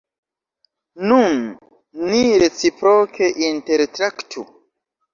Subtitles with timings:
[1.11, 1.37] Nun
[2.13, 4.51] ni reciproke intertraktu!